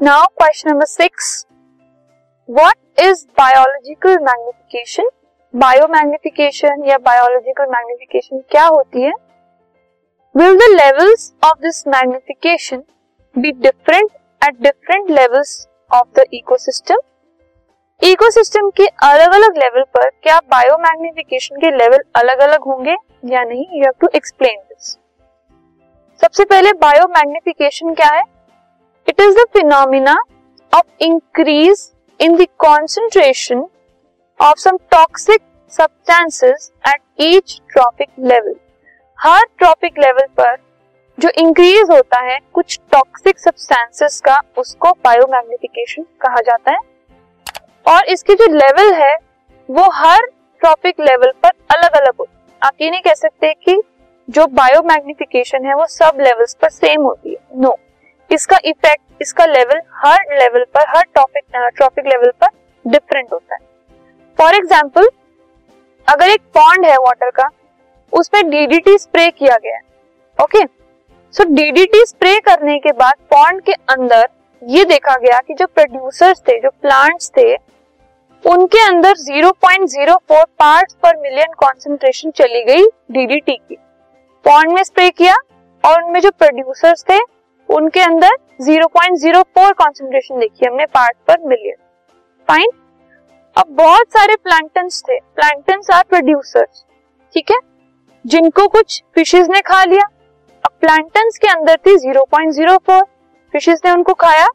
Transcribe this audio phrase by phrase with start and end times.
[0.00, 1.28] Now question number six
[2.48, 5.08] what is biological magnification
[5.54, 9.12] biomagnification या biological magnification क्या होती है?
[10.34, 12.82] Will the levels of this magnification
[13.36, 14.10] be different
[14.42, 15.56] at different levels
[15.90, 17.00] of the ecosystem
[18.02, 23.44] ecosystem के अलग अलग level पर क्या बायो मैग्निफिकेशन के लेवल अलग अलग होंगे या
[23.44, 23.66] नहीं?
[23.72, 24.96] You have to explain this
[26.20, 28.35] सबसे पहले बायोमैग्निफिकेशन क्या है?
[29.08, 30.16] It is the phenomena
[30.74, 33.66] of increase in the concentration
[34.40, 38.54] of some toxic substances at each trophic level
[39.20, 40.56] her trophic level पर
[41.18, 46.78] जो इंक्रीज होता है, कुछ टॉक्सिक सब्सटेंसेस का उसको बायोमैग्निफिकेशन कहा जाता है।
[47.86, 49.16] और इसके जो लेवल है,
[49.70, 50.26] वो हर
[50.60, 53.82] ट्रॉपिक लेवल पर अलग अलग होती है। आप ये नहीं कह सकते कि
[54.28, 57.74] जो बायोमैग्निफिकेशन है, वो सब लेवल्स पर सेम होती है। No no.
[58.30, 61.44] इसका इफ़ेक्ट इसका लेवल हर लेवल पर, हर टॉपिक
[61.76, 62.48] ट्रॉपिक लेवल पर
[62.84, 63.60] डिफरेंट होता है।
[64.38, 65.08] फॉर एग्ज़ाम्पल
[66.08, 67.48] अगर एक पॉन्ड है वाटर का,
[68.12, 69.78] उस उसमें डीडीटी स्प्रे किया गया
[70.38, 70.64] ओके
[71.34, 74.28] सो डीडीटी स्प्रे करने के बाद पॉन्ड के अंदर
[74.62, 77.54] ये देखा गया कि जो प्रोड्यूसर्स थे, जो प्लांट्स थे,
[78.44, 83.76] उनके अंदर 0.04 पार्ट्स पर मिलियन कॉन्सेंट्रेशन चली गई डीडीटी की।
[84.44, 85.36] पॉन्ड में स्प्रे किया
[85.84, 87.18] और उनमें जो प्रोड्यूसर्स थे
[87.68, 91.76] उनके अंदर 0.04 कॉन्सेंट्रेशन देखी हमने पार्ट पर मिलियन
[92.48, 92.70] फाइन
[93.56, 96.84] अब बहुत सारे प्लांटन्स थे। प्लांटन्स आर प्रोड्यूसर्स
[97.34, 97.58] ठीक है?
[98.24, 100.06] जिनको कुछ फिशेज ने खा लिया।
[100.64, 103.02] अब प्लांटन्स के अंदर थी 0.04
[103.52, 104.46] फिशेज ने उनको खाया।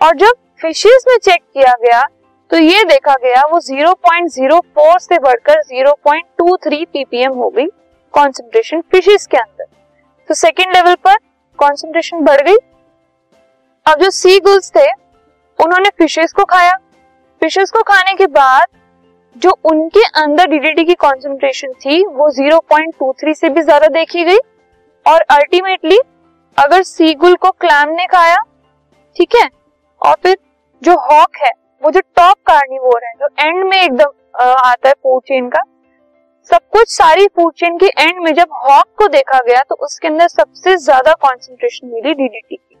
[0.00, 2.02] और जब फिशेज में चेक किया गया
[2.50, 7.66] तो ये देखा गया, वो 0.04 से बढ़कर 0.23 ppm हो गई
[8.14, 9.64] कॉन्सेंट्रेशन फिशेज के अंदर।
[10.28, 11.14] तो सेकेंड लेवल पर
[11.60, 12.56] कॉन्सेंट्रेशन बढ़ गई।
[13.86, 14.86] अब जो सी गुल्स थे,
[15.58, 16.76] उन्होंने फिशेस को खाया।
[17.42, 18.66] फिशेस को खाने के बाद
[19.36, 24.38] जो उनके अंदर डीडीटी की कॉन्सेंट्रेशन थी, वो 0.23 से भी ज़्यादा देखी गई।
[25.06, 25.98] और अल्टीमेटली
[26.58, 28.36] अगर सी गुल को क्लैम ने खाया,
[29.16, 29.48] ठीक है?
[30.02, 30.36] और फिर
[30.82, 31.50] जो हॉक है,
[31.82, 35.62] वो जो टॉप कार्निवोर है, जो एंड में एकदम आता है फ़ूड चेन का
[36.48, 40.08] सब कुछ सारी फ़ूड चेन के एंड में जब हॉक को देखा गया तो उसके
[40.08, 42.76] अंदर सबसे ज़्यादा कॉन्सेंट्रेशन मिली डीडीटी की।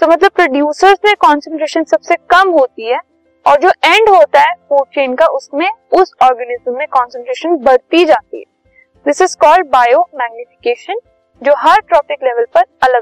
[0.00, 3.00] सो so, मतलब प्रोड्यूसर्स में कॉन्सेंट्रेशन सबसे कम होती है
[3.46, 8.38] और जो एंड होता है फ़ूड चेन का उसमें उस ऑर्गेनिज्म में कॉन्सेंट्रेशन बढ़ती जाती
[8.38, 8.44] है।
[9.06, 11.00] This is called bio magnification
[11.42, 13.01] जो हर ट्रॉपिक लेवल पर अलग